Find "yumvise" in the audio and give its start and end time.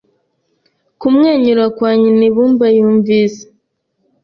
2.77-3.43